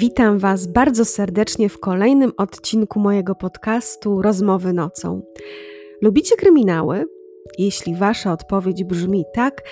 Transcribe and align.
Witam 0.00 0.38
Was 0.38 0.66
bardzo 0.66 1.04
serdecznie 1.04 1.68
w 1.68 1.80
kolejnym 1.80 2.32
odcinku 2.36 3.00
mojego 3.00 3.34
podcastu 3.34 4.22
Rozmowy 4.22 4.72
nocą. 4.72 5.22
Lubicie 6.02 6.36
kryminały? 6.36 7.04
Jeśli 7.58 7.94
Wasza 7.94 8.32
odpowiedź 8.32 8.84
brzmi 8.84 9.24
tak, 9.34 9.62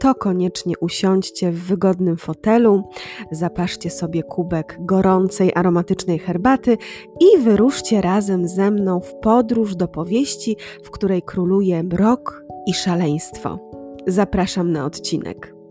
to 0.00 0.14
koniecznie 0.14 0.74
usiądźcie 0.80 1.50
w 1.50 1.66
wygodnym 1.66 2.16
fotelu, 2.16 2.82
zapaszcie 3.30 3.90
sobie 3.90 4.22
kubek 4.22 4.76
gorącej, 4.80 5.52
aromatycznej 5.54 6.18
herbaty 6.18 6.76
i 7.20 7.38
wyruszcie 7.38 8.00
razem 8.00 8.48
ze 8.48 8.70
mną 8.70 9.00
w 9.00 9.14
podróż 9.14 9.76
do 9.76 9.88
powieści, 9.88 10.56
w 10.82 10.90
której 10.90 11.22
króluje 11.22 11.82
mrok 11.82 12.44
i 12.66 12.74
szaleństwo. 12.74 13.58
Zapraszam 14.06 14.72
na 14.72 14.84
odcinek. 14.84 15.61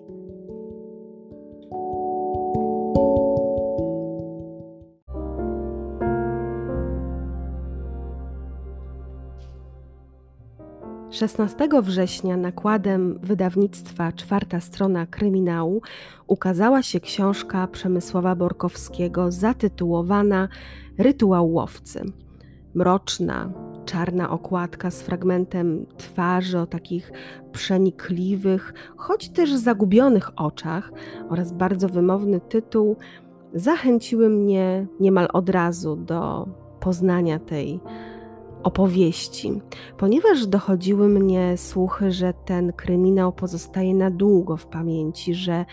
16 11.22 11.70
września 11.82 12.38
nakładem 12.38 13.20
wydawnictwa 13.24 14.12
Czwarta 14.12 14.60
Strona 14.60 15.06
Kryminału 15.06 15.82
ukazała 16.28 16.84
się 16.84 17.00
książka 17.00 17.68
Przemysława 17.68 18.36
Borkowskiego 18.36 19.32
zatytułowana 19.32 20.48
Rytuał 20.98 21.52
łowcy. 21.54 22.04
Mroczna, 22.74 23.52
czarna 23.86 24.30
okładka 24.30 24.92
z 24.92 25.02
fragmentem 25.02 25.86
twarzy 25.98 26.60
o 26.60 26.66
takich 26.66 27.12
przenikliwych, 27.52 28.74
choć 28.98 29.30
też 29.30 29.54
zagubionych 29.54 30.30
oczach 30.36 30.92
oraz 31.30 31.52
bardzo 31.52 31.90
wymowny 31.90 32.40
tytuł 32.40 32.96
zachęciły 33.54 34.30
mnie 34.30 34.88
niemal 35.00 35.28
od 35.34 35.50
razu 35.50 35.96
do 35.96 36.48
poznania 36.80 37.40
tej 37.40 37.80
opowieści, 38.64 39.62
ponieważ 39.98 40.48
dochodziły 40.48 41.08
mnie 41.10 41.58
słuchy, 41.58 42.12
że 42.12 42.34
ten 42.46 42.74
kryminał 42.74 43.34
pozostaje 43.34 43.96
na 43.96 44.12
długo 44.12 44.58
w 44.58 44.68
pamięci, 44.68 45.34
że 45.34 45.66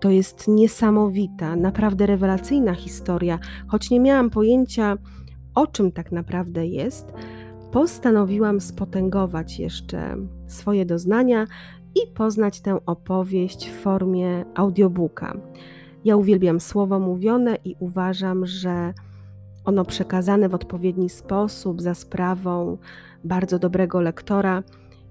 to 0.00 0.10
jest 0.10 0.48
niesamowita, 0.48 1.56
naprawdę 1.56 2.06
rewelacyjna 2.06 2.74
historia, 2.74 3.38
choć 3.68 3.90
nie 3.90 4.00
miałam 4.00 4.30
pojęcia, 4.30 4.96
o 5.54 5.66
czym 5.66 5.92
tak 5.92 6.12
naprawdę 6.12 6.66
jest, 6.66 7.12
postanowiłam 7.72 8.60
spotęgować 8.60 9.58
jeszcze 9.58 10.16
swoje 10.46 10.86
doznania 10.86 11.46
i 11.94 12.12
poznać 12.14 12.60
tę 12.60 12.78
opowieść 12.86 13.70
w 13.70 13.80
formie 13.80 14.44
audiobooka. 14.54 15.36
Ja 16.04 16.16
uwielbiam 16.16 16.60
słowo 16.60 17.00
mówione 17.00 17.56
i 17.64 17.76
uważam, 17.78 18.46
że 18.46 18.94
ono 19.66 19.84
przekazane 19.84 20.48
w 20.48 20.54
odpowiedni 20.54 21.08
sposób, 21.08 21.82
za 21.82 21.94
sprawą 21.94 22.78
bardzo 23.24 23.58
dobrego 23.58 24.00
lektora, 24.00 24.62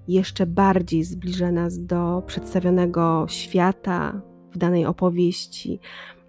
jeszcze 0.08 0.46
bardziej 0.46 1.04
zbliża 1.04 1.52
nas 1.52 1.84
do 1.84 2.22
przedstawionego 2.26 3.26
świata 3.28 4.20
w 4.52 4.58
danej 4.58 4.86
opowieści, 4.86 5.80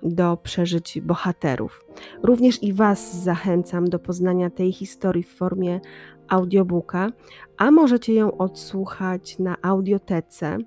do 0.03 0.37
przeżyć 0.37 1.01
bohaterów. 1.01 1.85
Również 2.23 2.63
i 2.63 2.73
Was 2.73 3.23
zachęcam 3.23 3.89
do 3.89 3.99
poznania 3.99 4.49
tej 4.49 4.71
historii 4.71 5.23
w 5.23 5.35
formie 5.35 5.79
audiobooka, 6.27 7.09
a 7.57 7.71
możecie 7.71 8.13
ją 8.13 8.37
odsłuchać 8.37 9.39
na 9.39 9.57
audiotece, 9.61 10.57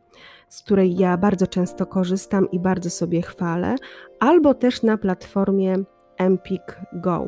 z 0.49 0.63
której 0.63 0.97
ja 0.97 1.17
bardzo 1.17 1.47
często 1.47 1.87
korzystam 1.87 2.51
i 2.51 2.61
bardzo 2.61 2.91
sobie 2.91 3.23
chwalę, 3.23 3.77
albo 4.21 4.55
też 4.55 4.83
na 4.83 4.99
platformie 4.99 5.75
Empik 6.21 6.81
Go. 6.93 7.27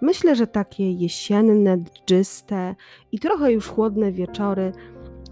Myślę, 0.00 0.36
że 0.36 0.46
takie 0.46 0.92
jesienne, 0.92 1.78
dżdżyste 1.78 2.74
i 3.12 3.18
trochę 3.18 3.52
już 3.52 3.68
chłodne 3.68 4.12
wieczory 4.12 4.72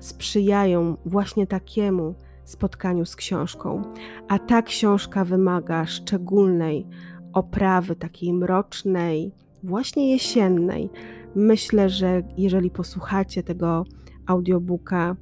sprzyjają 0.00 0.96
właśnie 1.06 1.46
takiemu 1.46 2.14
spotkaniu 2.44 3.04
z 3.04 3.16
książką. 3.16 3.82
A 4.28 4.38
ta 4.38 4.62
książka 4.62 5.24
wymaga 5.24 5.86
szczególnej 5.86 6.86
oprawy, 7.32 7.96
takiej 7.96 8.32
mrocznej, 8.32 9.32
właśnie 9.62 10.12
jesiennej. 10.12 10.90
Myślę, 11.34 11.88
że 11.88 12.22
jeżeli 12.36 12.70
posłuchacie 12.70 13.42
tego 13.42 13.84
audiobooka, 14.26 15.16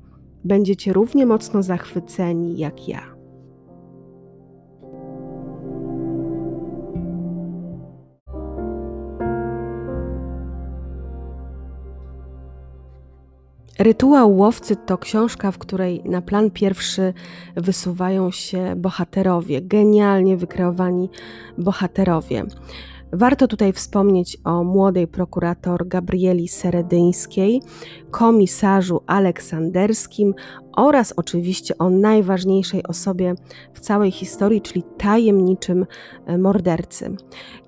będziecie 0.44 0.92
równie 0.92 1.26
mocno 1.26 1.62
zachwyceni 1.62 2.58
jak 2.58 2.88
ja. 2.88 3.17
Rytuał 13.78 14.36
łowcy 14.36 14.76
to 14.76 14.98
książka, 14.98 15.50
w 15.52 15.58
której 15.58 16.02
na 16.04 16.22
plan 16.22 16.50
pierwszy 16.50 17.14
wysuwają 17.56 18.30
się 18.30 18.76
bohaterowie, 18.76 19.62
genialnie 19.62 20.36
wykreowani 20.36 21.08
bohaterowie. 21.58 22.44
Warto 23.12 23.48
tutaj 23.48 23.72
wspomnieć 23.72 24.38
o 24.44 24.64
młodej 24.64 25.06
prokurator 25.06 25.88
Gabrieli 25.88 26.48
Seredyńskiej, 26.48 27.62
komisarzu 28.10 29.00
Aleksanderskim 29.06 30.34
oraz 30.76 31.14
oczywiście 31.16 31.78
o 31.78 31.90
najważniejszej 31.90 32.82
osobie 32.82 33.34
w 33.74 33.80
całej 33.80 34.10
historii, 34.10 34.60
czyli 34.60 34.82
tajemniczym 34.98 35.86
e, 36.26 36.38
mordercy. 36.38 37.16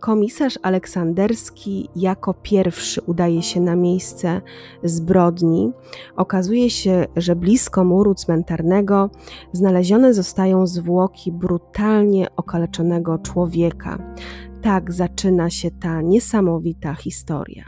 Komisarz 0.01 0.59
Aleksanderski 0.63 1.89
jako 1.97 2.35
pierwszy 2.35 3.03
udaje 3.03 3.43
się 3.43 3.61
na 3.61 3.77
miejsce 3.77 4.41
zbrodni. 4.85 5.73
Okazuje 6.17 6.71
się, 6.71 7.07
że 7.17 7.37
blisko 7.37 7.85
muru 7.85 8.15
cmentarnego 8.15 9.11
znalezione 9.53 10.15
zostają 10.15 10.67
zwłoki 10.67 11.33
brutalnie 11.33 12.27
okaleczonego 12.37 13.19
człowieka. 13.19 14.15
Tak 14.63 14.93
zaczyna 14.93 15.51
się 15.51 15.71
ta 15.71 16.03
niesamowita 16.03 16.95
historia. 16.95 17.65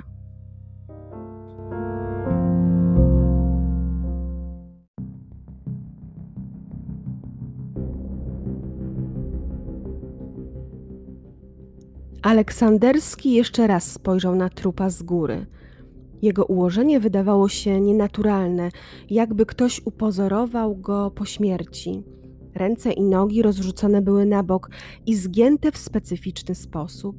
Aleksanderski 12.23 13.33
jeszcze 13.33 13.67
raz 13.67 13.93
spojrzał 13.93 14.35
na 14.35 14.49
trupa 14.49 14.91
z 14.91 15.03
góry. 15.03 15.47
Jego 16.23 16.45
ułożenie 16.45 17.01
wydawało 17.01 17.49
się 17.49 17.81
nienaturalne, 17.81 18.71
jakby 19.11 19.47
ktoś 19.47 19.81
upozorował 19.85 20.77
go 20.77 21.11
po 21.11 21.25
śmierci. 21.25 22.03
Ręce 22.55 22.93
i 22.93 23.03
nogi 23.03 23.43
rozrzucone 23.43 24.03
były 24.03 24.27
na 24.27 24.43
bok 24.43 24.71
i 25.07 25.17
zgięte 25.17 25.73
w 25.73 25.79
specyficzny 25.79 26.55
sposób. 26.55 27.17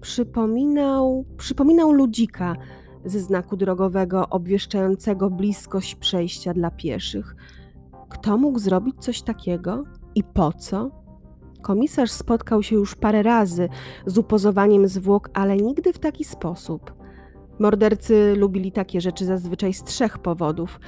Przypominał, 0.00 1.24
przypominał 1.36 1.92
ludzika 1.92 2.56
ze 3.04 3.20
znaku 3.20 3.56
drogowego 3.56 4.28
obwieszczającego 4.28 5.30
bliskość 5.30 5.94
przejścia 5.94 6.54
dla 6.54 6.70
pieszych. 6.70 7.36
Kto 8.08 8.38
mógł 8.38 8.58
zrobić 8.58 8.96
coś 8.98 9.22
takiego 9.22 9.84
i 10.14 10.24
po 10.24 10.52
co? 10.52 10.90
Komisarz 11.62 12.10
spotkał 12.10 12.62
się 12.62 12.76
już 12.76 12.94
parę 12.94 13.22
razy 13.22 13.68
z 14.06 14.18
upozowaniem 14.18 14.88
zwłok, 14.88 15.30
ale 15.34 15.56
nigdy 15.56 15.92
w 15.92 15.98
taki 15.98 16.24
sposób. 16.24 16.92
Mordercy 17.58 18.34
lubili 18.36 18.72
takie 18.72 19.00
rzeczy 19.00 19.24
zazwyczaj 19.24 19.74
z 19.74 19.84
trzech 19.84 20.18
powodów: 20.18 20.80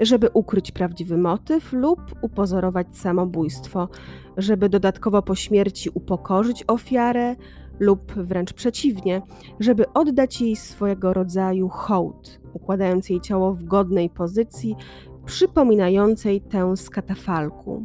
żeby 0.00 0.28
ukryć 0.34 0.72
prawdziwy 0.72 1.18
motyw 1.18 1.72
lub 1.72 2.00
upozorować 2.22 2.86
samobójstwo, 2.96 3.88
żeby 4.36 4.68
dodatkowo 4.68 5.22
po 5.22 5.34
śmierci 5.34 5.90
upokorzyć 5.94 6.64
ofiarę 6.66 7.36
lub 7.78 8.12
wręcz 8.12 8.52
przeciwnie, 8.52 9.22
żeby 9.60 9.92
oddać 9.92 10.40
jej 10.40 10.56
swojego 10.56 11.12
rodzaju 11.12 11.68
hołd, 11.68 12.40
układając 12.52 13.10
jej 13.10 13.20
ciało 13.20 13.54
w 13.54 13.64
godnej 13.64 14.10
pozycji, 14.10 14.76
przypominającej 15.24 16.40
tę 16.40 16.76
z 16.76 16.90
katafalku. 16.90 17.84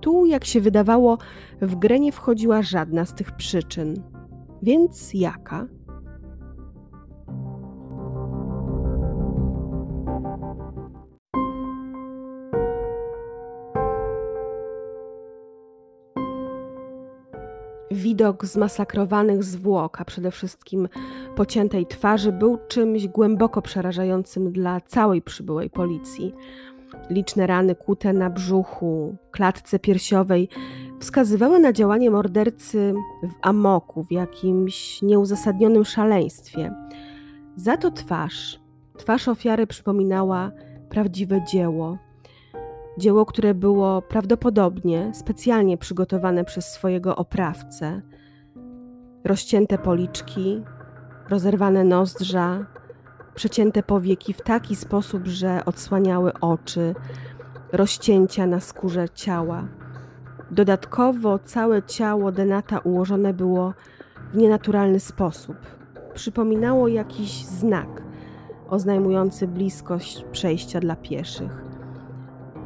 Tu, 0.00 0.26
jak 0.26 0.44
się 0.44 0.60
wydawało, 0.60 1.18
w 1.62 1.76
grę 1.76 2.00
nie 2.00 2.12
wchodziła 2.12 2.62
żadna 2.62 3.04
z 3.04 3.14
tych 3.14 3.32
przyczyn. 3.32 4.02
Więc 4.62 5.14
jaka? 5.14 5.66
Widok 18.16 18.44
zmasakrowanych 18.44 19.44
zwłok, 19.44 20.00
a 20.00 20.04
przede 20.04 20.30
wszystkim 20.30 20.88
pociętej 21.34 21.86
twarzy, 21.86 22.32
był 22.32 22.58
czymś 22.68 23.08
głęboko 23.08 23.62
przerażającym 23.62 24.52
dla 24.52 24.80
całej 24.80 25.22
przybyłej 25.22 25.70
policji. 25.70 26.34
Liczne 27.10 27.46
rany 27.46 27.74
kute 27.74 28.12
na 28.12 28.30
brzuchu, 28.30 29.16
klatce 29.30 29.78
piersiowej 29.78 30.48
wskazywały 31.00 31.60
na 31.60 31.72
działanie 31.72 32.10
mordercy 32.10 32.94
w 33.22 33.32
amoku, 33.42 34.04
w 34.04 34.12
jakimś 34.12 35.02
nieuzasadnionym 35.02 35.84
szaleństwie. 35.84 36.74
Za 37.56 37.76
to 37.76 37.90
twarz, 37.90 38.60
twarz 38.98 39.28
ofiary 39.28 39.66
przypominała 39.66 40.50
prawdziwe 40.88 41.44
dzieło. 41.44 41.98
Dzieło, 42.98 43.26
które 43.26 43.54
było 43.54 44.02
prawdopodobnie 44.02 45.10
specjalnie 45.14 45.78
przygotowane 45.78 46.44
przez 46.44 46.72
swojego 46.72 47.16
oprawcę. 47.16 48.02
Rozcięte 49.24 49.78
policzki, 49.78 50.62
rozerwane 51.28 51.84
nozdrza, 51.84 52.66
przecięte 53.34 53.82
powieki 53.82 54.32
w 54.32 54.42
taki 54.42 54.76
sposób, 54.76 55.26
że 55.26 55.64
odsłaniały 55.64 56.32
oczy, 56.40 56.94
rozcięcia 57.72 58.46
na 58.46 58.60
skórze 58.60 59.08
ciała. 59.08 59.68
Dodatkowo 60.50 61.38
całe 61.38 61.82
ciało 61.82 62.32
Denata 62.32 62.78
ułożone 62.78 63.34
było 63.34 63.74
w 64.32 64.36
nienaturalny 64.36 65.00
sposób. 65.00 65.56
Przypominało 66.14 66.88
jakiś 66.88 67.44
znak 67.44 68.02
oznajmujący 68.68 69.48
bliskość 69.48 70.24
przejścia 70.32 70.80
dla 70.80 70.96
pieszych. 70.96 71.65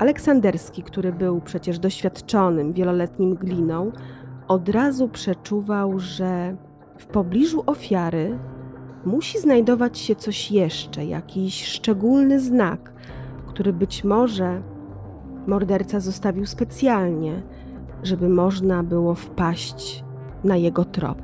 Aleksanderski, 0.01 0.83
który 0.83 1.13
był 1.13 1.41
przecież 1.41 1.79
doświadczonym, 1.79 2.73
wieloletnim 2.73 3.35
gliną, 3.35 3.93
od 4.49 4.69
razu 4.69 5.09
przeczuwał, 5.09 5.99
że 5.99 6.57
w 6.99 7.07
pobliżu 7.07 7.63
ofiary 7.67 8.39
musi 9.05 9.39
znajdować 9.39 9.99
się 9.99 10.17
coś 10.17 10.51
jeszcze, 10.51 11.05
jakiś 11.05 11.65
szczególny 11.65 12.41
znak, 12.41 12.93
który 13.47 13.73
być 13.73 14.05
może 14.05 14.63
morderca 15.47 16.01
zostawił 16.01 16.47
specjalnie, 16.47 17.43
żeby 18.03 18.29
można 18.29 18.83
było 18.83 19.15
wpaść 19.15 20.05
na 20.45 20.57
jego 20.57 20.85
trop. 20.85 21.23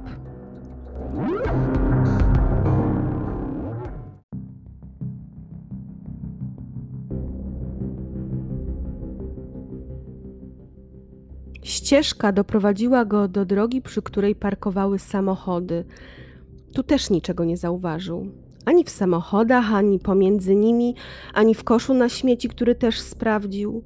Ścieżka 11.86 12.32
doprowadziła 12.32 13.04
go 13.04 13.28
do 13.28 13.44
drogi, 13.44 13.82
przy 13.82 14.02
której 14.02 14.34
parkowały 14.34 14.98
samochody. 14.98 15.84
Tu 16.72 16.82
też 16.82 17.10
niczego 17.10 17.44
nie 17.44 17.56
zauważył. 17.56 18.26
Ani 18.64 18.84
w 18.84 18.90
samochodach, 18.90 19.72
ani 19.74 19.98
pomiędzy 19.98 20.54
nimi, 20.54 20.94
ani 21.34 21.54
w 21.54 21.64
koszu 21.64 21.94
na 21.94 22.08
śmieci, 22.08 22.48
który 22.48 22.74
też 22.74 23.00
sprawdził. 23.00 23.82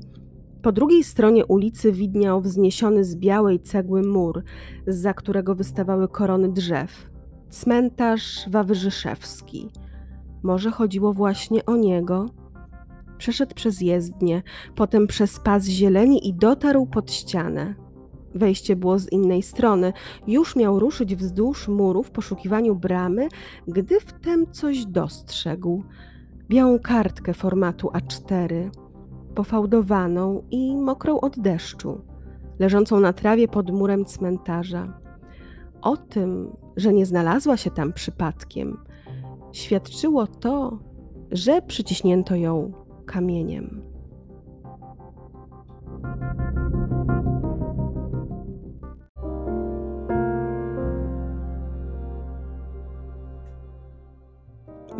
Po 0.62 0.72
drugiej 0.72 1.04
stronie 1.04 1.46
ulicy 1.46 1.92
widniał 1.92 2.40
wzniesiony 2.40 3.04
z 3.04 3.16
białej 3.16 3.60
cegły 3.60 4.02
mur, 4.02 4.42
za 4.86 5.14
którego 5.14 5.54
wystawały 5.54 6.08
korony 6.08 6.52
drzew. 6.52 7.10
Cmentarz 7.50 8.48
Wawrzyszewski. 8.50 9.70
Może 10.42 10.70
chodziło 10.70 11.12
właśnie 11.12 11.66
o 11.66 11.76
niego? 11.76 12.30
Przeszedł 13.18 13.54
przez 13.54 13.80
jezdnię, 13.80 14.42
potem 14.74 15.06
przez 15.06 15.40
pas 15.40 15.64
zieleni 15.64 16.28
i 16.28 16.34
dotarł 16.34 16.86
pod 16.86 17.12
ścianę. 17.12 17.89
Wejście 18.34 18.76
było 18.76 18.98
z 18.98 19.12
innej 19.12 19.42
strony. 19.42 19.92
Już 20.26 20.56
miał 20.56 20.78
ruszyć 20.78 21.16
wzdłuż 21.16 21.68
muru 21.68 22.02
w 22.02 22.10
poszukiwaniu 22.10 22.74
bramy, 22.74 23.28
gdy 23.68 24.00
wtem 24.00 24.52
coś 24.52 24.86
dostrzegł. 24.86 25.82
Białą 26.48 26.78
kartkę 26.78 27.34
formatu 27.34 27.88
A4 27.88 28.70
pofałdowaną 29.34 30.42
i 30.50 30.76
mokrą 30.76 31.20
od 31.20 31.38
deszczu, 31.40 32.00
leżącą 32.58 33.00
na 33.00 33.12
trawie 33.12 33.48
pod 33.48 33.70
murem 33.70 34.04
cmentarza. 34.04 35.00
O 35.82 35.96
tym, 35.96 36.56
że 36.76 36.92
nie 36.92 37.06
znalazła 37.06 37.56
się 37.56 37.70
tam 37.70 37.92
przypadkiem, 37.92 38.78
świadczyło 39.52 40.26
to, 40.26 40.78
że 41.30 41.62
przyciśnięto 41.62 42.36
ją 42.36 42.72
kamieniem. 43.06 43.82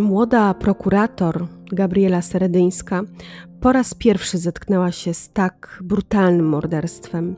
Młoda 0.01 0.55
prokurator 0.55 1.47
Gabriela 1.73 2.23
Seredyńska 2.23 3.03
po 3.61 3.73
raz 3.73 3.95
pierwszy 3.95 4.39
zetknęła 4.39 4.93
się 4.93 5.15
z 5.15 5.31
tak 5.31 5.79
brutalnym 5.85 6.49
morderstwem. 6.49 7.37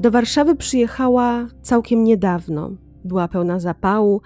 Do 0.00 0.10
Warszawy 0.10 0.56
przyjechała 0.56 1.46
całkiem 1.62 2.04
niedawno. 2.04 2.70
Była 3.04 3.28
pełna 3.28 3.60
zapału, 3.60 4.20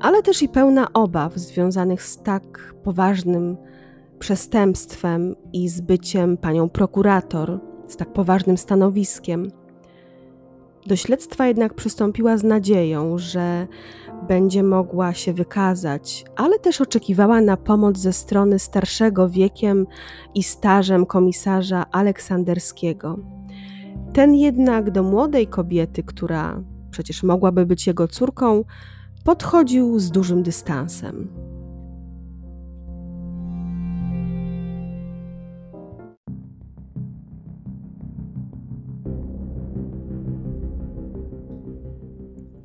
ale 0.00 0.22
też 0.22 0.42
i 0.42 0.48
pełna 0.48 0.92
obaw 0.92 1.34
związanych 1.34 2.02
z 2.02 2.22
tak 2.22 2.74
poważnym 2.82 3.56
przestępstwem 4.18 5.36
i 5.52 5.68
z 5.68 5.80
byciem 5.80 6.36
panią 6.36 6.68
prokurator, 6.68 7.60
z 7.88 7.96
tak 7.96 8.12
poważnym 8.12 8.58
stanowiskiem. 8.58 9.50
Do 10.86 10.96
śledztwa 10.96 11.46
jednak 11.46 11.74
przystąpiła 11.74 12.36
z 12.36 12.44
nadzieją, 12.44 13.18
że 13.18 13.66
będzie 14.28 14.62
mogła 14.62 15.14
się 15.14 15.32
wykazać, 15.32 16.24
ale 16.36 16.58
też 16.58 16.80
oczekiwała 16.80 17.40
na 17.40 17.56
pomoc 17.56 17.98
ze 17.98 18.12
strony 18.12 18.58
starszego 18.58 19.28
wiekiem 19.28 19.86
i 20.34 20.42
stażem 20.42 21.06
komisarza 21.06 21.86
Aleksanderskiego. 21.90 23.18
Ten 24.12 24.34
jednak 24.34 24.90
do 24.90 25.02
młodej 25.02 25.46
kobiety, 25.46 26.02
która 26.02 26.62
przecież 26.90 27.22
mogłaby 27.22 27.66
być 27.66 27.86
jego 27.86 28.08
córką, 28.08 28.64
podchodził 29.24 29.98
z 29.98 30.10
dużym 30.10 30.42
dystansem. 30.42 31.28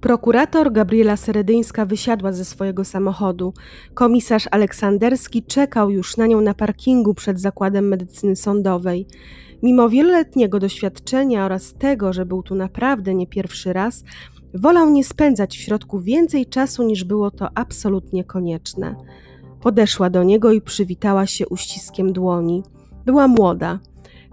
Prokurator 0.10 0.72
Gabriela 0.72 1.18
Seredyńska 1.18 1.86
wysiadła 1.86 2.32
ze 2.32 2.46
swojego 2.46 2.86
samochodu. 2.86 3.54
Komisarz 3.94 4.48
Aleksanderski 4.52 5.44
czekał 5.44 5.90
już 5.90 6.18
na 6.18 6.28
nią 6.28 6.42
na 6.42 6.54
parkingu 6.54 7.14
przed 7.14 7.40
zakładem 7.42 7.88
medycyny 7.88 8.36
sądowej. 8.36 9.08
Mimo 9.64 9.90
wieloletniego 9.90 10.60
doświadczenia 10.60 11.46
oraz 11.46 11.74
tego, 11.74 12.14
że 12.14 12.26
był 12.26 12.44
tu 12.44 12.56
naprawdę 12.56 13.16
nie 13.16 13.28
pierwszy 13.28 13.74
raz, 13.74 14.04
wolał 14.54 14.90
nie 14.90 15.04
spędzać 15.04 15.58
w 15.58 15.62
środku 15.62 16.00
więcej 16.00 16.46
czasu 16.46 16.84
niż 16.84 17.04
było 17.04 17.32
to 17.32 17.50
absolutnie 17.56 18.24
konieczne. 18.24 18.96
Podeszła 19.62 20.10
do 20.10 20.24
niego 20.24 20.52
i 20.52 20.62
przywitała 20.62 21.26
się 21.26 21.48
uściskiem 21.48 22.14
dłoni. 22.14 22.64
Była 23.06 23.28
młoda. 23.28 23.80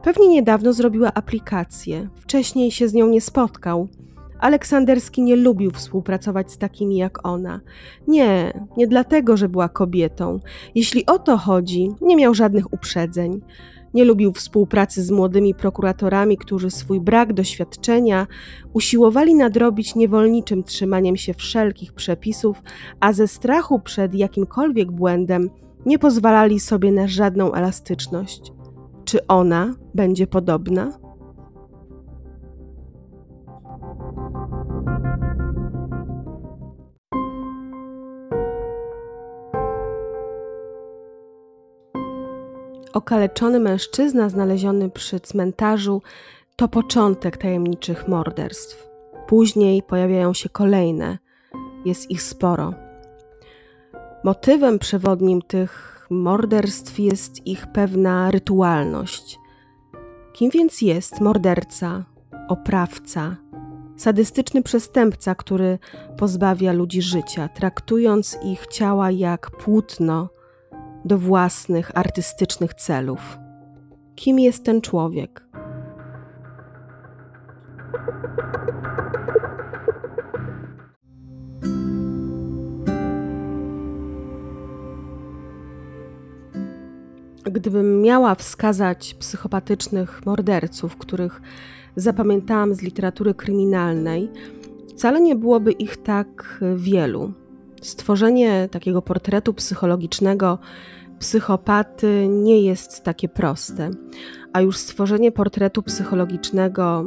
Pewnie 0.02 0.28
niedawno 0.28 0.72
zrobiła 0.72 1.14
aplikację. 1.14 2.08
Wcześniej 2.16 2.70
się 2.70 2.88
z 2.88 2.94
nią 2.94 3.06
nie 3.06 3.20
spotkał. 3.20 3.88
Aleksanderski 4.40 5.22
nie 5.22 5.36
lubił 5.36 5.70
współpracować 5.70 6.52
z 6.52 6.58
takimi 6.58 6.96
jak 6.96 7.26
ona. 7.26 7.60
Nie, 8.08 8.52
nie 8.76 8.86
dlatego, 8.86 9.36
że 9.36 9.48
była 9.48 9.68
kobietą. 9.68 10.40
Jeśli 10.74 11.06
o 11.06 11.18
to 11.18 11.36
chodzi, 11.36 11.90
nie 12.00 12.16
miał 12.16 12.34
żadnych 12.34 12.72
uprzedzeń. 12.72 13.40
Nie 13.94 14.04
lubił 14.04 14.32
współpracy 14.32 15.02
z 15.02 15.10
młodymi 15.10 15.54
prokuratorami, 15.54 16.36
którzy 16.36 16.70
swój 16.70 17.00
brak 17.00 17.32
doświadczenia 17.32 18.26
usiłowali 18.72 19.34
nadrobić 19.34 19.94
niewolniczym 19.94 20.62
trzymaniem 20.62 21.16
się 21.16 21.34
wszelkich 21.34 21.92
przepisów, 21.92 22.62
a 23.00 23.12
ze 23.12 23.28
strachu 23.28 23.80
przed 23.80 24.14
jakimkolwiek 24.14 24.92
błędem 24.92 25.50
nie 25.86 25.98
pozwalali 25.98 26.60
sobie 26.60 26.92
na 26.92 27.08
żadną 27.08 27.52
elastyczność. 27.52 28.52
Czy 29.04 29.26
ona 29.26 29.74
będzie 29.94 30.26
podobna? 30.26 31.05
Okaleczony 42.96 43.60
mężczyzna 43.60 44.28
znaleziony 44.28 44.90
przy 44.90 45.20
cmentarzu 45.20 46.02
to 46.56 46.68
początek 46.68 47.36
tajemniczych 47.36 48.08
morderstw. 48.08 48.88
Później 49.26 49.82
pojawiają 49.82 50.34
się 50.34 50.48
kolejne, 50.48 51.18
jest 51.84 52.10
ich 52.10 52.22
sporo. 52.22 52.74
Motywem 54.24 54.78
przewodnim 54.78 55.42
tych 55.42 56.06
morderstw 56.10 56.98
jest 56.98 57.46
ich 57.46 57.66
pewna 57.66 58.30
rytualność. 58.30 59.38
Kim 60.32 60.50
więc 60.50 60.80
jest 60.80 61.20
morderca, 61.20 62.04
oprawca, 62.48 63.36
sadystyczny 63.96 64.62
przestępca, 64.62 65.34
który 65.34 65.78
pozbawia 66.18 66.72
ludzi 66.72 67.02
życia, 67.02 67.48
traktując 67.48 68.38
ich 68.44 68.66
ciała 68.66 69.10
jak 69.10 69.50
płótno 69.50 70.35
do 71.06 71.18
własnych 71.18 71.90
artystycznych 71.94 72.74
celów. 72.74 73.38
Kim 74.14 74.38
jest 74.38 74.64
ten 74.64 74.80
człowiek? 74.80 75.46
Gdybym 87.44 88.02
miała 88.02 88.34
wskazać 88.34 89.14
psychopatycznych 89.14 90.26
morderców, 90.26 90.96
których 90.96 91.40
zapamiętałam 91.96 92.74
z 92.74 92.82
literatury 92.82 93.34
kryminalnej, 93.34 94.30
wcale 94.88 95.20
nie 95.20 95.36
byłoby 95.36 95.72
ich 95.72 95.96
tak 95.96 96.60
wielu. 96.76 97.32
Stworzenie 97.82 98.68
takiego 98.70 99.02
portretu 99.02 99.54
psychologicznego 99.54 100.58
psychopaty 101.18 102.28
nie 102.28 102.60
jest 102.62 103.04
takie 103.04 103.28
proste, 103.28 103.90
a 104.52 104.60
już 104.60 104.76
stworzenie 104.76 105.32
portretu 105.32 105.82
psychologicznego 105.82 107.04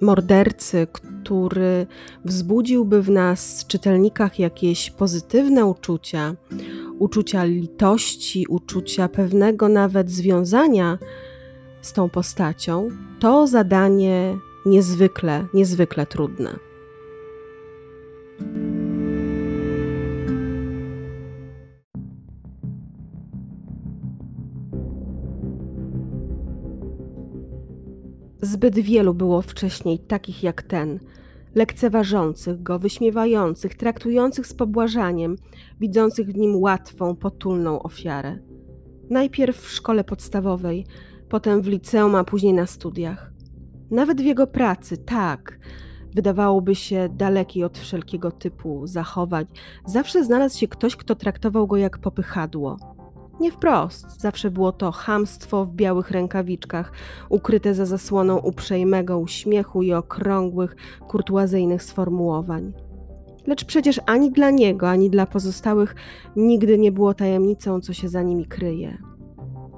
mordercy, 0.00 0.86
który 0.92 1.86
wzbudziłby 2.24 3.02
w 3.02 3.10
nas, 3.10 3.66
czytelnikach, 3.66 4.38
jakieś 4.38 4.90
pozytywne 4.90 5.66
uczucia, 5.66 6.34
uczucia 6.98 7.44
litości, 7.44 8.46
uczucia 8.48 9.08
pewnego 9.08 9.68
nawet 9.68 10.10
związania 10.10 10.98
z 11.80 11.92
tą 11.92 12.08
postacią, 12.08 12.88
to 13.20 13.46
zadanie 13.46 14.38
niezwykle, 14.66 15.46
niezwykle 15.54 16.06
trudne. 16.06 16.58
Zbyt 28.42 28.74
wielu 28.74 29.14
było 29.14 29.42
wcześniej 29.42 29.98
takich 29.98 30.42
jak 30.42 30.62
ten, 30.62 31.00
lekceważących 31.54 32.62
go, 32.62 32.78
wyśmiewających, 32.78 33.74
traktujących 33.74 34.46
z 34.46 34.54
pobłażaniem, 34.54 35.36
widzących 35.80 36.26
w 36.26 36.36
nim 36.36 36.56
łatwą, 36.56 37.16
potulną 37.16 37.82
ofiarę. 37.82 38.38
Najpierw 39.10 39.56
w 39.56 39.70
szkole 39.70 40.04
podstawowej, 40.04 40.86
potem 41.28 41.62
w 41.62 41.66
liceum, 41.66 42.14
a 42.14 42.24
później 42.24 42.54
na 42.54 42.66
studiach. 42.66 43.32
Nawet 43.90 44.20
w 44.20 44.24
jego 44.24 44.46
pracy, 44.46 44.96
tak, 44.96 45.58
wydawałoby 46.14 46.74
się 46.74 47.08
dalekiej 47.16 47.64
od 47.64 47.78
wszelkiego 47.78 48.30
typu 48.30 48.86
zachowań, 48.86 49.46
zawsze 49.86 50.24
znalazł 50.24 50.58
się 50.58 50.68
ktoś, 50.68 50.96
kto 50.96 51.14
traktował 51.14 51.66
go 51.66 51.76
jak 51.76 51.98
popychadło 51.98 52.76
nie 53.40 53.52
wprost, 53.52 54.20
zawsze 54.20 54.50
było 54.50 54.72
to 54.72 54.92
hamstwo 54.92 55.64
w 55.64 55.74
białych 55.74 56.10
rękawiczkach, 56.10 56.92
ukryte 57.28 57.74
za 57.74 57.86
zasłoną 57.86 58.38
uprzejmego 58.38 59.18
uśmiechu 59.18 59.82
i 59.82 59.92
okrągłych, 59.92 60.76
kurtuazyjnych 61.08 61.82
sformułowań. 61.82 62.72
Lecz 63.46 63.64
przecież 63.64 64.00
ani 64.06 64.30
dla 64.32 64.50
niego, 64.50 64.90
ani 64.90 65.10
dla 65.10 65.26
pozostałych 65.26 65.94
nigdy 66.36 66.78
nie 66.78 66.92
było 66.92 67.14
tajemnicą, 67.14 67.80
co 67.80 67.92
się 67.92 68.08
za 68.08 68.22
nimi 68.22 68.46
kryje. 68.46 68.98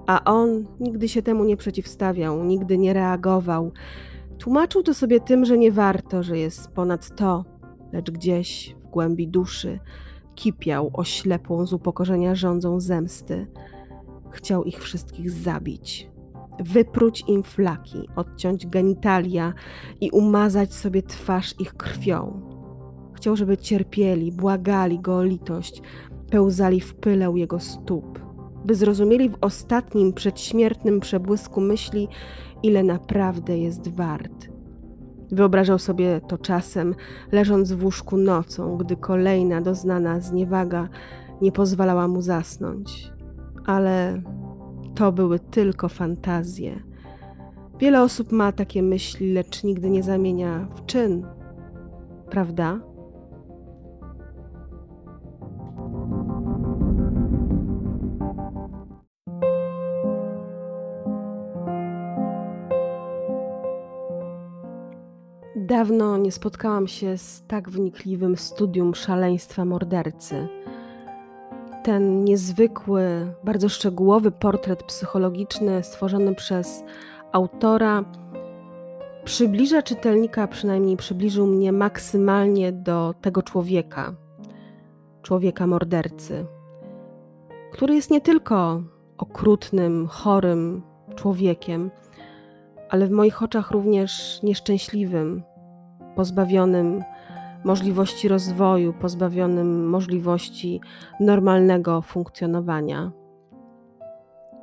A 0.06 0.24
on 0.24 0.64
nigdy 0.80 1.08
się 1.08 1.22
temu 1.22 1.44
nie 1.44 1.56
przeciwstawiał, 1.56 2.44
nigdy 2.44 2.78
nie 2.78 2.92
reagował. 2.92 3.72
Tłumaczył 4.38 4.82
to 4.82 4.94
sobie 4.94 5.20
tym, 5.20 5.44
że 5.44 5.58
nie 5.58 5.72
warto, 5.72 6.22
że 6.22 6.38
jest 6.38 6.68
ponad 6.68 7.16
to, 7.16 7.44
lecz 7.92 8.10
gdzieś 8.10 8.76
w 8.84 8.90
głębi 8.90 9.28
duszy 9.28 9.78
kipiał 10.42 10.90
oślepłą 10.94 11.66
z 11.66 11.72
upokorzenia 11.72 12.34
rządzą 12.34 12.80
zemsty. 12.80 13.46
Chciał 14.30 14.64
ich 14.64 14.82
wszystkich 14.82 15.30
zabić, 15.30 16.10
wypróć 16.60 17.24
im 17.28 17.42
flaki, 17.42 18.08
odciąć 18.16 18.66
genitalia 18.66 19.52
i 20.00 20.10
umazać 20.10 20.74
sobie 20.74 21.02
twarz 21.02 21.54
ich 21.60 21.74
krwią. 21.74 22.40
Chciał, 23.14 23.36
żeby 23.36 23.56
cierpieli, 23.56 24.32
błagali 24.32 25.00
go 25.00 25.16
o 25.16 25.22
litość, 25.22 25.82
pełzali 26.30 26.80
w 26.80 26.94
pyle 26.94 27.32
jego 27.36 27.60
stóp, 27.60 28.18
by 28.64 28.74
zrozumieli 28.74 29.28
w 29.28 29.38
ostatnim 29.40 30.12
przedśmiertnym 30.12 31.00
przebłysku 31.00 31.60
myśli, 31.60 32.08
ile 32.62 32.82
naprawdę 32.82 33.58
jest 33.58 33.88
wart 33.88 34.51
Wyobrażał 35.32 35.78
sobie 35.78 36.20
to 36.20 36.38
czasem, 36.38 36.94
leżąc 37.32 37.72
w 37.72 37.84
łóżku 37.84 38.16
nocą, 38.16 38.76
gdy 38.76 38.96
kolejna 38.96 39.60
doznana 39.60 40.20
zniewaga 40.20 40.88
nie 41.40 41.52
pozwalała 41.52 42.08
mu 42.08 42.22
zasnąć. 42.22 43.12
Ale 43.66 44.22
to 44.94 45.12
były 45.12 45.38
tylko 45.38 45.88
fantazje. 45.88 46.82
Wiele 47.78 48.02
osób 48.02 48.32
ma 48.32 48.52
takie 48.52 48.82
myśli, 48.82 49.32
lecz 49.32 49.64
nigdy 49.64 49.90
nie 49.90 50.02
zamienia 50.02 50.68
w 50.74 50.86
czyn, 50.86 51.26
prawda? 52.30 52.80
Dawno 65.72 66.16
nie 66.16 66.32
spotkałam 66.32 66.88
się 66.88 67.18
z 67.18 67.46
tak 67.46 67.70
wnikliwym 67.70 68.36
studium 68.36 68.94
szaleństwa 68.94 69.64
mordercy. 69.64 70.48
Ten 71.84 72.24
niezwykły, 72.24 73.34
bardzo 73.44 73.68
szczegółowy 73.68 74.30
portret 74.30 74.82
psychologiczny 74.82 75.82
stworzony 75.82 76.34
przez 76.34 76.84
autora 77.32 78.04
przybliża 79.24 79.82
czytelnika, 79.82 80.46
przynajmniej 80.46 80.96
przybliżył 80.96 81.46
mnie 81.46 81.72
maksymalnie 81.72 82.72
do 82.72 83.14
tego 83.20 83.42
człowieka, 83.42 84.14
człowieka 85.22 85.66
mordercy, 85.66 86.46
który 87.72 87.94
jest 87.94 88.10
nie 88.10 88.20
tylko 88.20 88.82
okrutnym, 89.18 90.06
chorym 90.06 90.82
człowiekiem, 91.14 91.90
ale 92.90 93.06
w 93.06 93.10
moich 93.10 93.42
oczach 93.42 93.70
również 93.70 94.42
nieszczęśliwym, 94.42 95.42
pozbawionym 96.16 97.04
możliwości 97.64 98.28
rozwoju, 98.28 98.92
pozbawionym 98.92 99.88
możliwości 99.88 100.80
normalnego 101.20 102.02
funkcjonowania. 102.02 103.12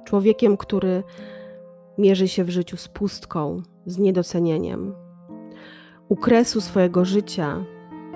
Człowiekiem, 0.05 0.57
który 0.57 1.03
mierzy 1.97 2.27
się 2.27 2.43
w 2.43 2.49
życiu 2.49 2.77
z 2.77 2.87
pustką, 2.87 3.61
z 3.85 3.97
niedocenieniem. 3.97 4.93
U 6.09 6.15
kresu 6.15 6.61
swojego 6.61 7.05
życia 7.05 7.65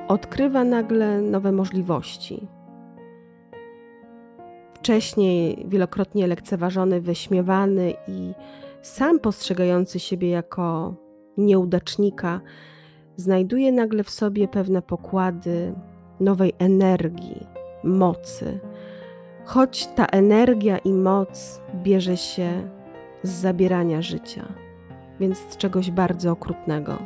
odkrywa 0.07 0.63
nagle 0.63 1.21
nowe 1.21 1.51
możliwości. 1.51 2.47
Wcześniej 4.73 5.65
wielokrotnie 5.67 6.27
lekceważony, 6.27 7.01
wyśmiewany 7.01 7.93
i 8.07 8.33
sam 8.81 9.19
postrzegający 9.19 9.99
siebie 9.99 10.29
jako 10.29 10.93
nieudacznika, 11.37 12.41
znajduje 13.15 13.71
nagle 13.71 14.03
w 14.03 14.09
sobie 14.09 14.47
pewne 14.47 14.81
pokłady 14.81 15.73
nowej 16.19 16.53
energii, 16.59 17.47
mocy. 17.83 18.59
Choć 19.45 19.87
ta 19.87 20.05
energia 20.05 20.77
i 20.77 20.93
moc 20.93 21.61
bierze 21.75 22.17
się 22.17 22.69
z 23.23 23.29
zabierania 23.29 24.01
życia, 24.01 24.53
więc 25.19 25.37
z 25.37 25.57
czegoś 25.57 25.91
bardzo 25.91 26.31
okrutnego. 26.31 26.97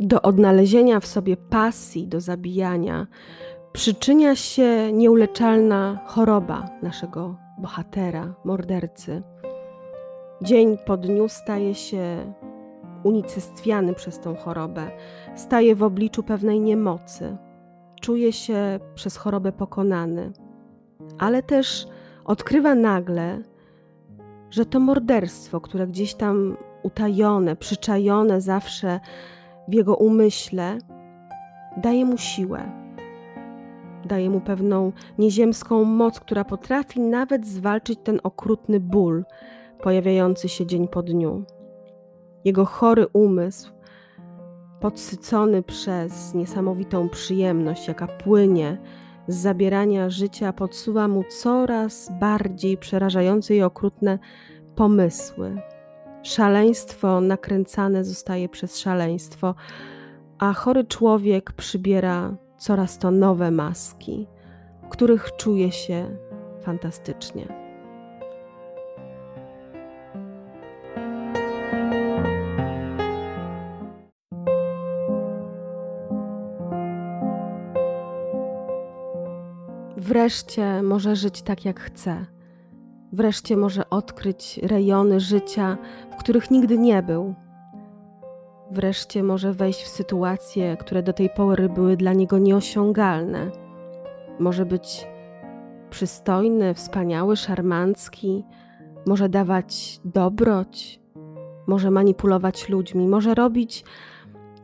Do 0.00 0.22
odnalezienia 0.22 1.00
w 1.00 1.06
sobie 1.06 1.36
pasji 1.36 2.08
do 2.08 2.20
zabijania, 2.20 3.06
przyczynia 3.74 4.36
się 4.36 4.92
nieuleczalna 4.92 5.98
choroba 6.06 6.68
naszego 6.82 7.36
bohatera, 7.58 8.34
mordercy. 8.44 9.22
Dzień 10.42 10.78
po 10.86 10.96
dniu 10.96 11.28
staje 11.28 11.74
się 11.74 12.32
unicestwiany 13.02 13.94
przez 13.94 14.20
tą 14.20 14.34
chorobę, 14.36 14.90
staje 15.34 15.74
w 15.74 15.82
obliczu 15.82 16.22
pewnej 16.22 16.60
niemocy, 16.60 17.36
czuje 18.00 18.32
się 18.32 18.80
przez 18.94 19.16
chorobę 19.16 19.52
pokonany, 19.52 20.32
ale 21.18 21.42
też 21.42 21.86
odkrywa 22.24 22.74
nagle, 22.74 23.42
że 24.50 24.66
to 24.66 24.80
morderstwo, 24.80 25.60
które 25.60 25.86
gdzieś 25.86 26.14
tam 26.14 26.56
utajone, 26.82 27.56
przyczajone 27.56 28.40
zawsze 28.40 29.00
w 29.68 29.74
jego 29.74 29.96
umyśle, 29.96 30.78
daje 31.76 32.04
mu 32.04 32.18
siłę 32.18 32.83
daje 34.06 34.30
mu 34.30 34.40
pewną 34.40 34.92
nieziemską 35.18 35.84
moc, 35.84 36.20
która 36.20 36.44
potrafi 36.44 37.00
nawet 37.00 37.46
zwalczyć 37.46 37.98
ten 38.04 38.20
okrutny 38.22 38.80
ból 38.80 39.24
pojawiający 39.82 40.48
się 40.48 40.66
dzień 40.66 40.88
po 40.88 41.02
dniu. 41.02 41.44
Jego 42.44 42.64
chory 42.64 43.06
umysł 43.12 43.72
podsycony 44.80 45.62
przez 45.62 46.34
niesamowitą 46.34 47.08
przyjemność, 47.08 47.88
jaka 47.88 48.06
płynie 48.06 48.78
z 49.28 49.36
zabierania 49.36 50.10
życia, 50.10 50.52
podsuwa 50.52 51.08
mu 51.08 51.24
coraz 51.42 52.12
bardziej 52.20 52.76
przerażające 52.76 53.54
i 53.54 53.62
okrutne 53.62 54.18
pomysły. 54.76 55.62
Szaleństwo 56.22 57.20
nakręcane 57.20 58.04
zostaje 58.04 58.48
przez 58.48 58.78
szaleństwo, 58.78 59.54
a 60.38 60.52
chory 60.52 60.84
człowiek 60.84 61.52
przybiera 61.52 62.36
coraz 62.64 62.98
to 62.98 63.10
nowe 63.10 63.50
maski, 63.50 64.26
w 64.82 64.88
których 64.88 65.36
czuje 65.36 65.72
się 65.72 66.16
fantastycznie. 66.60 67.46
Wreszcie 79.96 80.82
może 80.82 81.16
żyć 81.16 81.42
tak, 81.42 81.64
jak 81.64 81.80
chce. 81.80 82.26
Wreszcie 83.12 83.56
może 83.56 83.90
odkryć 83.90 84.60
rejony 84.62 85.20
życia, 85.20 85.78
w 86.12 86.16
których 86.16 86.50
nigdy 86.50 86.78
nie 86.78 87.02
był. 87.02 87.34
Wreszcie 88.70 89.22
może 89.22 89.52
wejść 89.52 89.82
w 89.82 89.88
sytuacje, 89.88 90.76
które 90.76 91.02
do 91.02 91.12
tej 91.12 91.30
pory 91.30 91.68
były 91.68 91.96
dla 91.96 92.12
niego 92.12 92.38
nieosiągalne. 92.38 93.50
Może 94.38 94.66
być 94.66 95.06
przystojny, 95.90 96.74
wspaniały, 96.74 97.36
szarmancki, 97.36 98.44
może 99.06 99.28
dawać 99.28 100.00
dobroć, 100.04 101.00
może 101.66 101.90
manipulować 101.90 102.68
ludźmi, 102.68 103.08
może 103.08 103.34
robić 103.34 103.84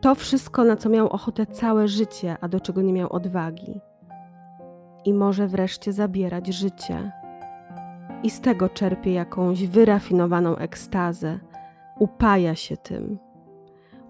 to 0.00 0.14
wszystko, 0.14 0.64
na 0.64 0.76
co 0.76 0.88
miał 0.88 1.08
ochotę 1.08 1.46
całe 1.46 1.88
życie, 1.88 2.36
a 2.40 2.48
do 2.48 2.60
czego 2.60 2.82
nie 2.82 2.92
miał 2.92 3.12
odwagi 3.12 3.80
i 5.04 5.14
może 5.14 5.46
wreszcie 5.46 5.92
zabierać 5.92 6.46
życie. 6.46 7.12
I 8.22 8.30
z 8.30 8.40
tego 8.40 8.68
czerpie 8.68 9.12
jakąś 9.12 9.66
wyrafinowaną 9.66 10.56
ekstazę, 10.56 11.38
upaja 11.98 12.54
się 12.54 12.76
tym, 12.76 13.18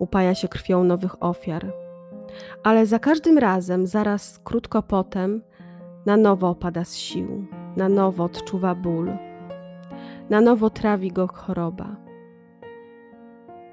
upaja 0.00 0.34
się 0.34 0.48
krwią 0.48 0.84
nowych 0.84 1.22
ofiar. 1.22 1.72
Ale 2.62 2.86
za 2.86 2.98
każdym 2.98 3.38
razem, 3.38 3.86
zaraz 3.86 4.38
krótko 4.38 4.82
potem, 4.82 5.42
na 6.06 6.16
nowo 6.16 6.48
opada 6.48 6.84
z 6.84 6.94
sił, 6.94 7.46
na 7.76 7.88
nowo 7.88 8.24
odczuwa 8.24 8.74
ból, 8.74 9.12
na 10.30 10.40
nowo 10.40 10.70
trawi 10.70 11.12
go 11.12 11.26
choroba. 11.26 11.96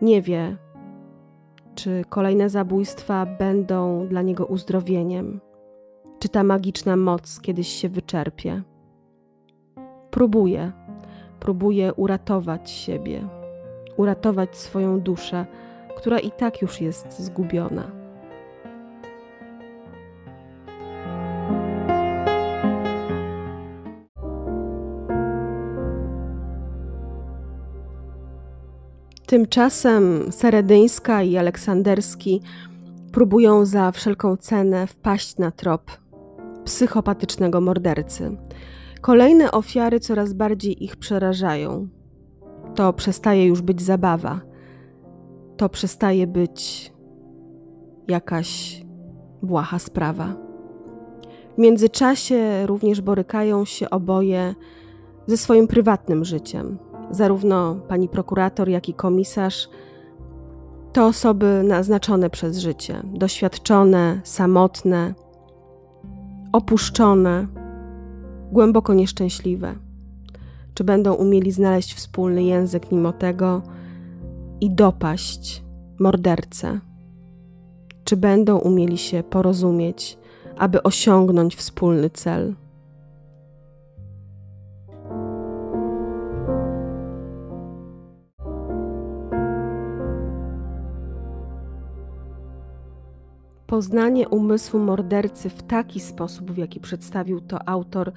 Nie 0.02 0.22
wie, 0.22 0.58
czy 1.76 2.04
kolejne 2.10 2.50
zabójstwa 2.50 3.26
będą 3.26 4.08
dla 4.08 4.22
niego 4.22 4.46
uzdrowieniem 4.46 5.40
czy 6.20 6.30
ta 6.30 6.44
magiczna 6.44 6.96
moc 6.96 7.40
kiedyś 7.42 7.68
się 7.68 7.90
wyczerpie. 7.90 8.62
Próbuję, 10.12 10.72
próbuję 11.40 11.94
uratować 11.94 12.70
siebie, 12.70 13.28
uratować 13.98 14.58
swoją 14.58 15.00
duszę, 15.00 15.46
która 15.98 16.20
i 16.20 16.32
tak 16.32 16.62
już 16.62 16.82
jest 16.82 17.20
zgubiona. 17.20 17.92
Tymczasem 29.26 30.32
Seredyńska 30.32 31.24
i 31.24 31.38
Aleksanderski 31.38 32.42
próbują 33.12 33.66
za 33.66 33.92
wszelką 33.92 34.38
cenę 34.38 34.88
wpaść 34.88 35.38
na 35.38 35.52
trop 35.52 35.92
psychopatycznego 36.66 37.62
mordercy. 37.62 38.38
Kolejne 39.02 39.52
ofiary 39.52 40.00
coraz 40.00 40.34
bardziej 40.34 40.84
ich 40.84 40.96
przerażają. 40.96 41.88
To 42.76 42.94
przestaje 42.94 43.46
już 43.46 43.62
być 43.62 43.82
zabawa. 43.82 44.42
To 45.58 45.70
przestaje 45.70 46.28
być 46.28 46.94
jakaś 48.08 48.82
błaha 49.42 49.80
sprawa. 49.80 50.34
W 51.56 51.58
międzyczasie 51.58 52.66
również 52.66 53.02
borykają 53.02 53.66
się 53.66 53.90
oboje 53.90 54.56
ze 55.28 55.38
swoim 55.38 55.68
prywatnym 55.68 56.26
życiem. 56.26 56.78
Zarówno 57.12 57.76
pani 57.88 58.10
prokurator, 58.10 58.70
jak 58.70 58.90
i 58.90 58.94
komisarz 58.94 59.70
to 60.94 61.06
osoby 61.06 61.62
naznaczone 61.64 62.30
przez 62.30 62.58
życie, 62.58 63.02
doświadczone, 63.04 64.22
samotne, 64.24 65.14
opuszczone, 66.54 67.48
głęboko 68.52 68.94
nieszczęśliwe? 68.94 69.76
Czy 70.74 70.84
będą 70.84 71.14
umieli 71.14 71.52
znaleźć 71.52 71.94
wspólny 71.94 72.44
język 72.44 72.92
mimo 72.92 73.14
tego 73.14 73.62
i 74.62 74.72
dopaść 74.72 75.64
mordercę? 76.00 76.80
Czy 78.04 78.18
będą 78.18 78.58
umieli 78.58 78.98
się 78.98 79.24
porozumieć, 79.24 80.18
aby 80.58 80.84
osiągnąć 80.84 81.56
wspólny 81.56 82.10
cel? 82.10 82.56
Poznanie 93.68 94.30
umysłu 94.30 94.80
mordercy 94.80 95.50
w 95.50 95.64
taki 95.64 96.00
sposób, 96.00 96.52
w 96.52 96.58
jaki 96.58 96.80
przedstawił 96.80 97.42
to 97.42 97.70
autor, 97.70 98.12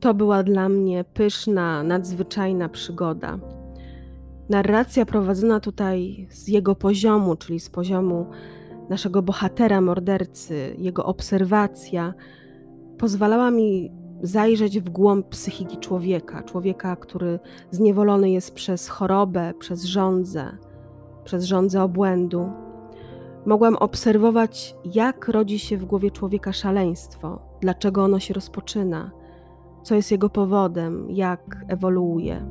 to 0.00 0.14
była 0.14 0.42
dla 0.42 0.68
mnie 0.68 1.04
pyszna, 1.04 1.82
nadzwyczajna 1.82 2.68
przygoda. 2.68 3.38
Narracja 4.48 5.06
prowadzona 5.06 5.60
tutaj 5.60 6.26
z 6.30 6.48
jego 6.48 6.74
poziomu, 6.74 7.36
czyli 7.36 7.60
z 7.60 7.70
poziomu 7.70 8.26
naszego 8.88 9.22
bohatera 9.22 9.80
mordercy, 9.80 10.74
jego 10.78 11.04
obserwacja, 11.04 12.14
pozwalała 12.98 13.50
mi 13.50 13.92
zajrzeć 14.22 14.80
w 14.80 14.90
głąb 14.90 15.28
psychiki 15.28 15.76
człowieka, 15.76 16.42
człowieka, 16.42 16.96
który 16.96 17.38
zniewolony 17.70 18.30
jest 18.30 18.54
przez 18.54 18.88
chorobę, 18.88 19.54
przez 19.58 19.84
żądzę, 19.84 20.58
przez 21.24 21.44
żądzę 21.44 21.82
obłędu. 21.82 22.50
Mogłam 23.46 23.76
obserwować, 23.76 24.76
jak 24.94 25.28
rodzi 25.28 25.58
się 25.58 25.76
w 25.76 25.84
głowie 25.84 26.10
człowieka 26.10 26.52
szaleństwo, 26.52 27.42
dlaczego 27.60 28.04
ono 28.04 28.18
się 28.18 28.34
rozpoczyna, 28.34 29.10
co 29.82 29.94
jest 29.94 30.10
jego 30.10 30.30
powodem, 30.30 31.10
jak 31.10 31.64
ewoluuje, 31.68 32.46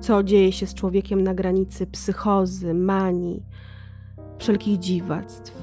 co 0.00 0.22
dzieje 0.22 0.52
się 0.52 0.66
z 0.66 0.74
człowiekiem 0.74 1.22
na 1.22 1.34
granicy 1.34 1.86
psychozy, 1.86 2.74
manii, 2.74 3.42
wszelkich 4.38 4.78
dziwactw. 4.78 5.62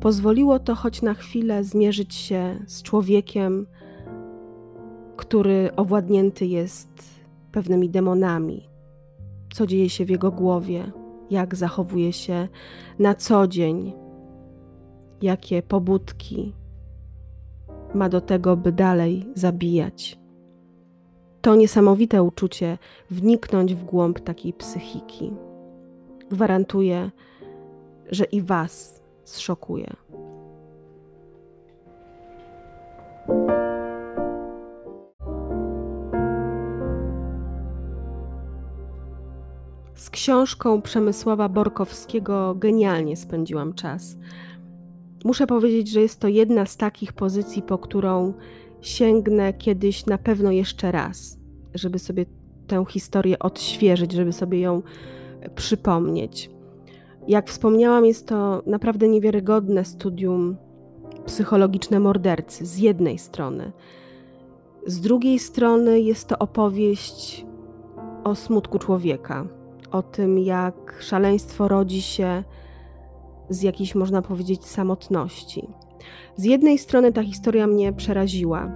Pozwoliło 0.00 0.58
to 0.58 0.74
choć 0.74 1.02
na 1.02 1.14
chwilę 1.14 1.64
zmierzyć 1.64 2.14
się 2.14 2.64
z 2.66 2.82
człowiekiem, 2.82 3.66
który 5.16 5.70
owładnięty 5.76 6.46
jest 6.46 6.88
pewnymi 7.52 7.90
demonami, 7.90 8.68
co 9.52 9.66
dzieje 9.66 9.90
się 9.90 10.04
w 10.04 10.10
jego 10.10 10.30
głowie 10.30 10.92
jak 11.30 11.54
zachowuje 11.54 12.12
się 12.12 12.48
na 12.98 13.14
co 13.14 13.46
dzień, 13.46 13.92
jakie 15.22 15.62
pobudki 15.62 16.52
ma 17.94 18.08
do 18.08 18.20
tego, 18.20 18.56
by 18.56 18.72
dalej 18.72 19.26
zabijać. 19.34 20.18
To 21.46 21.54
niesamowite 21.54 22.22
uczucie 22.22 22.78
wniknąć 23.10 23.74
w 23.74 23.84
głąb 23.84 24.20
takiej 24.20 24.52
psychiki. 24.52 25.32
Gwarantuję, 26.30 27.10
że 28.10 28.24
i 28.24 28.42
Was 28.42 29.02
zszokuje. 29.24 29.92
Z 39.94 40.10
książką 40.10 40.82
Przemysława 40.82 41.48
Borkowskiego 41.48 42.54
genialnie 42.54 43.16
spędziłam 43.16 43.74
czas. 43.74 44.16
Muszę 45.24 45.46
powiedzieć, 45.46 45.88
że 45.88 46.00
jest 46.00 46.20
to 46.20 46.28
jedna 46.28 46.66
z 46.66 46.76
takich 46.76 47.12
pozycji, 47.12 47.62
po 47.62 47.78
którą 47.78 48.32
sięgnę 48.86 49.52
kiedyś 49.52 50.06
na 50.06 50.18
pewno 50.18 50.50
jeszcze 50.50 50.92
raz, 50.92 51.38
żeby 51.74 51.98
sobie 51.98 52.26
tę 52.66 52.84
historię 52.88 53.38
odświeżyć, 53.38 54.12
żeby 54.12 54.32
sobie 54.32 54.60
ją 54.60 54.82
przypomnieć. 55.54 56.50
Jak 57.28 57.48
wspomniałam, 57.48 58.06
jest 58.06 58.28
to 58.28 58.62
naprawdę 58.66 59.08
niewiarygodne 59.08 59.84
studium 59.84 60.56
psychologiczne 61.26 62.00
mordercy 62.00 62.66
z 62.66 62.78
jednej 62.78 63.18
strony. 63.18 63.72
Z 64.86 65.00
drugiej 65.00 65.38
strony 65.38 66.00
jest 66.00 66.28
to 66.28 66.38
opowieść 66.38 67.46
o 68.24 68.34
smutku 68.34 68.78
człowieka, 68.78 69.46
o 69.92 70.02
tym, 70.02 70.38
jak 70.38 70.96
szaleństwo 71.00 71.68
rodzi 71.68 72.02
się 72.02 72.44
z 73.48 73.62
jakiejś, 73.62 73.94
można 73.94 74.22
powiedzieć, 74.22 74.64
samotności. 74.64 75.68
Z 76.36 76.44
jednej 76.44 76.78
strony 76.78 77.12
ta 77.12 77.22
historia 77.22 77.66
mnie 77.66 77.92
przeraziła, 77.92 78.70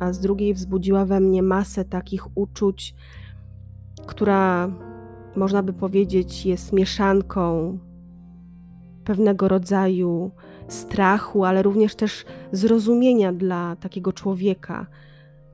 a 0.00 0.12
z 0.12 0.20
drugiej 0.20 0.54
wzbudziła 0.54 1.04
we 1.04 1.20
mnie 1.20 1.42
masę 1.42 1.84
takich 1.84 2.36
uczuć, 2.36 2.94
która, 4.06 4.70
można 5.36 5.62
by 5.62 5.72
powiedzieć, 5.72 6.46
jest 6.46 6.72
mieszanką 6.72 7.78
pewnego 9.04 9.48
rodzaju 9.48 10.30
strachu, 10.68 11.44
ale 11.44 11.62
również 11.62 11.94
też 11.94 12.24
zrozumienia 12.52 13.32
dla 13.32 13.76
takiego 13.76 14.12
człowieka 14.12 14.86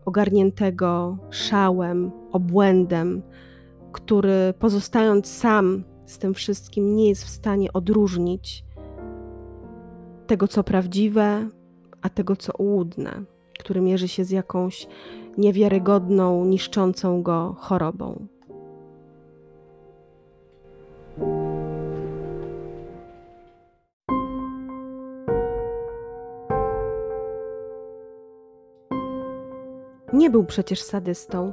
ogarniętego 0.05 1.19
szałem, 1.31 2.11
obłędem, 2.33 3.23
który 3.93 4.55
pozostając 4.59 5.27
sam 5.27 5.85
z 6.07 6.19
tym 6.19 6.35
wszystkim 6.35 6.97
nie 6.97 7.09
jest 7.09 7.25
w 7.25 7.29
stanie 7.29 7.73
odróżnić 7.73 8.65
tego, 10.27 10.49
co 10.49 10.65
prawdziwe, 10.65 11.49
a 12.03 12.09
tego, 12.09 12.37
co 12.37 12.53
ułudne, 12.59 13.23
który 13.59 13.81
mierzy 13.81 14.09
się 14.09 14.25
z 14.25 14.31
jakąś 14.31 14.87
niewiarygodną, 15.39 16.45
niszczącą 16.45 17.23
go 17.23 17.57
chorobą. 17.59 18.27
Nie 30.13 30.31
był 30.31 30.45
przecież 30.45 30.83
sadystą, 30.83 31.53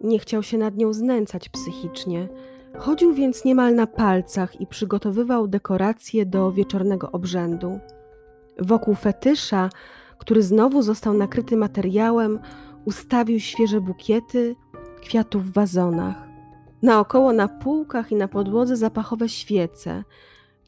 nie 0.00 0.18
chciał 0.18 0.42
się 0.42 0.58
nad 0.58 0.76
nią 0.76 0.92
znęcać 0.92 1.48
psychicznie. 1.48 2.28
Chodził 2.78 3.14
więc 3.14 3.44
niemal 3.44 3.74
na 3.74 3.86
palcach 3.86 4.60
i 4.60 4.66
przygotowywał 4.66 5.48
dekoracje 5.48 6.26
do 6.26 6.52
wieczornego 6.52 7.12
obrzędu. 7.12 7.80
Wokół 8.58 8.94
fetysza, 8.94 9.70
który 10.18 10.42
znowu 10.42 10.82
został 10.82 11.14
nakryty 11.14 11.56
materiałem, 11.56 12.38
ustawił 12.84 13.40
świeże 13.40 13.80
bukiety 13.80 14.56
kwiatów 15.00 15.44
w 15.44 15.52
wazonach. 15.52 16.26
Naokoło 16.82 17.32
na 17.32 17.48
półkach 17.48 18.12
i 18.12 18.16
na 18.16 18.28
podłodze 18.28 18.76
zapachowe 18.76 19.28
świece, 19.28 20.04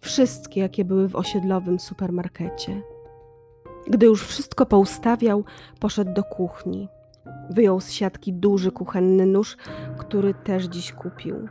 wszystkie 0.00 0.60
jakie 0.60 0.84
były 0.84 1.08
w 1.08 1.16
osiedlowym 1.16 1.78
supermarkecie. 1.78 2.82
Gdy 3.86 4.06
już 4.06 4.26
wszystko 4.26 4.66
poustawiał, 4.66 5.44
poszedł 5.80 6.12
do 6.12 6.22
kuchni. 6.22 6.88
Wyjął 7.50 7.80
z 7.80 7.90
siatki 7.90 8.32
duży 8.32 8.72
kuchenny 8.72 9.26
nóż, 9.26 9.56
który 9.98 10.34
też 10.34 10.64
dziś 10.64 10.92
kupił. 10.92 11.48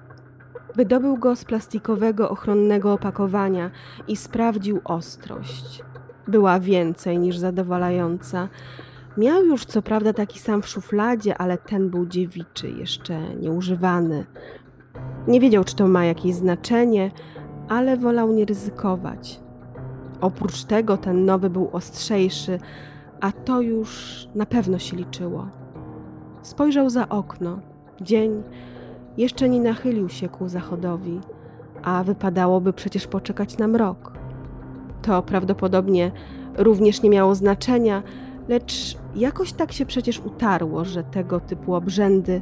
Wydobył 0.75 1.17
go 1.17 1.35
z 1.35 1.45
plastikowego 1.45 2.29
ochronnego 2.29 2.93
opakowania 2.93 3.71
i 4.07 4.15
sprawdził 4.15 4.81
ostrość. 4.83 5.83
Była 6.27 6.59
więcej 6.59 7.19
niż 7.19 7.37
zadowalająca. 7.37 8.49
Miał 9.17 9.45
już 9.45 9.65
co 9.65 9.81
prawda 9.81 10.13
taki 10.13 10.39
sam 10.39 10.61
w 10.61 10.67
szufladzie, 10.67 11.37
ale 11.37 11.57
ten 11.57 11.89
był 11.89 12.05
dziewiczy, 12.05 12.69
jeszcze 12.69 13.35
nieużywany. 13.35 14.25
Nie 15.27 15.39
wiedział, 15.39 15.63
czy 15.63 15.75
to 15.75 15.87
ma 15.87 16.05
jakieś 16.05 16.35
znaczenie, 16.35 17.11
ale 17.69 17.97
wolał 17.97 18.33
nie 18.33 18.45
ryzykować. 18.45 19.39
Oprócz 20.21 20.63
tego 20.63 20.97
ten 20.97 21.25
nowy 21.25 21.49
był 21.49 21.69
ostrzejszy, 21.71 22.59
a 23.21 23.31
to 23.31 23.61
już 23.61 24.27
na 24.35 24.45
pewno 24.45 24.79
się 24.79 24.97
liczyło. 24.97 25.47
Spojrzał 26.41 26.89
za 26.89 27.09
okno. 27.09 27.59
Dzień 28.01 28.43
jeszcze 29.17 29.49
nie 29.49 29.61
nachylił 29.61 30.09
się 30.09 30.29
ku 30.29 30.49
zachodowi, 30.49 31.19
a 31.83 32.03
wypadałoby 32.03 32.73
przecież 32.73 33.07
poczekać 33.07 33.57
na 33.57 33.67
mrok. 33.67 34.16
To 35.07 35.23
prawdopodobnie 35.23 36.11
również 36.57 37.01
nie 37.01 37.09
miało 37.09 37.35
znaczenia, 37.35 38.03
lecz 38.47 38.97
jakoś 39.15 39.53
tak 39.53 39.71
się 39.71 39.85
przecież 39.85 40.19
utarło, 40.19 40.85
że 40.85 41.03
tego 41.03 41.39
typu 41.39 41.75
obrzędy 41.75 42.41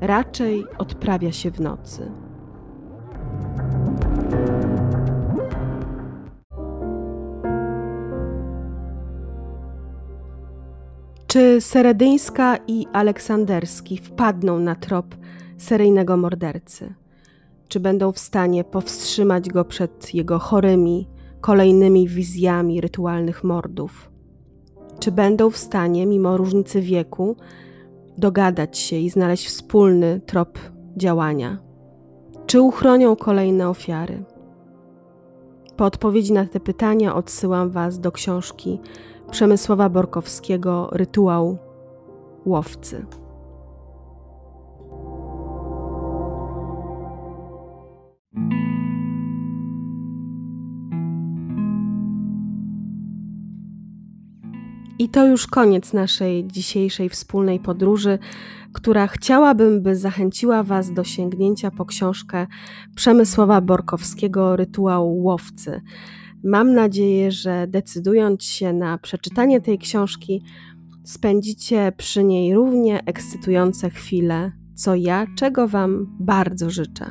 raczej 0.00 0.64
odprawia 0.78 1.32
się 1.32 1.50
w 1.50 1.60
nocy. 1.60 2.10
Czy 11.26 11.60
Seredyńska 11.60 12.56
i 12.66 12.86
Aleksanderski 12.92 13.96
wpadną 13.96 14.58
na 14.58 14.74
trop 14.74 15.14
seryjnego 15.58 16.16
mordercy? 16.16 16.94
Czy 17.68 17.80
będą 17.80 18.12
w 18.12 18.18
stanie 18.18 18.64
powstrzymać 18.64 19.48
go 19.48 19.64
przed 19.64 20.14
jego 20.14 20.38
chorymi, 20.38 21.13
kolejnymi 21.44 22.08
wizjami 22.08 22.80
rytualnych 22.80 23.44
mordów? 23.44 24.10
Czy 24.98 25.12
będą 25.12 25.50
w 25.50 25.56
stanie, 25.56 26.06
mimo 26.06 26.36
różnicy 26.36 26.80
wieku, 26.80 27.36
dogadać 28.18 28.78
się 28.78 28.96
i 28.96 29.10
znaleźć 29.10 29.46
wspólny 29.46 30.20
trop 30.26 30.58
działania? 30.96 31.58
Czy 32.46 32.60
uchronią 32.60 33.16
kolejne 33.16 33.68
ofiary? 33.68 34.24
Po 35.76 35.84
odpowiedzi 35.84 36.32
na 36.32 36.46
te 36.46 36.60
pytania 36.60 37.14
odsyłam 37.14 37.70
Was 37.70 38.00
do 38.00 38.12
książki 38.12 38.80
Przemysława 39.30 39.88
Borkowskiego 39.88 40.88
Rytuał 40.92 41.58
łowcy. 42.46 43.06
I 55.04 55.08
to 55.08 55.26
już 55.26 55.46
koniec 55.46 55.92
naszej 55.92 56.46
dzisiejszej 56.46 57.08
wspólnej 57.08 57.60
podróży, 57.60 58.18
która 58.72 59.06
chciałabym, 59.06 59.82
by 59.82 59.96
zachęciła 59.96 60.62
Was 60.62 60.92
do 60.92 61.04
sięgnięcia 61.04 61.70
po 61.70 61.84
książkę 61.84 62.46
Przemysława 62.96 63.60
Borkowskiego 63.60 64.56
Rytuał 64.56 65.16
łowcy. 65.16 65.80
Mam 66.44 66.74
nadzieję, 66.74 67.32
że 67.32 67.66
decydując 67.66 68.44
się 68.44 68.72
na 68.72 68.98
przeczytanie 68.98 69.60
tej 69.60 69.78
książki, 69.78 70.42
spędzicie 71.04 71.92
przy 71.96 72.24
niej 72.24 72.54
równie 72.54 73.04
ekscytujące 73.04 73.90
chwile, 73.90 74.52
co 74.74 74.94
ja, 74.94 75.26
czego 75.36 75.68
Wam 75.68 76.16
bardzo 76.20 76.70
życzę. 76.70 77.10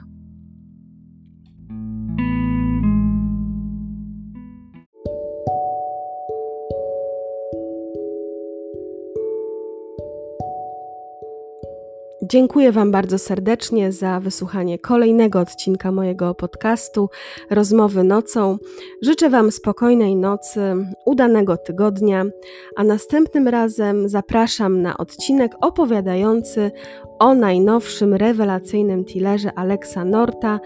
Dziękuję 12.26 12.72
Wam 12.72 12.92
bardzo 12.92 13.18
serdecznie 13.20 13.92
za 13.92 14.20
wysłuchanie 14.20 14.80
kolejnego 14.80 15.40
odcinka 15.40 15.92
mojego 15.92 16.36
podcastu 16.36 17.10
Rozmowy 17.50 18.04
nocą. 18.04 18.58
Życzę 19.02 19.30
Wam 19.30 19.52
spokojnej 19.52 20.16
nocy, 20.16 20.76
udanego 21.06 21.58
tygodnia, 21.58 22.26
a 22.76 22.84
następnym 22.84 23.48
razem 23.48 24.10
zapraszam 24.10 24.82
na 24.82 24.98
odcinek 24.98 25.52
opowiadający 25.62 26.72
o 27.20 27.34
najnowszym 27.34 28.14
rewelacyjnym 28.14 29.06
tillerze 29.06 29.54
Alexa 29.56 30.06
Norta 30.06 30.60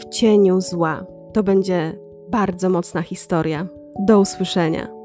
w 0.00 0.14
cieniu 0.14 0.60
zła. 0.60 1.06
To 1.32 1.42
będzie 1.42 1.98
bardzo 2.28 2.68
mocna 2.68 3.02
historia. 3.02 3.66
Do 4.06 4.20
usłyszenia. 4.20 5.03